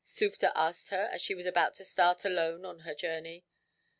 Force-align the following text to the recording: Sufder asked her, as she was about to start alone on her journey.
Sufder 0.03 0.51
asked 0.55 0.89
her, 0.89 1.07
as 1.13 1.21
she 1.21 1.35
was 1.35 1.45
about 1.45 1.75
to 1.75 1.85
start 1.85 2.25
alone 2.25 2.65
on 2.65 2.79
her 2.79 2.95
journey. 2.95 3.45